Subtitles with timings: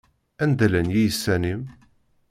[0.43, 1.61] Anda llan yiysan-im?